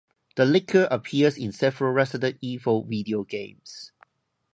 [0.35, 3.91] The Licker appears in several "Resident Evil" video games.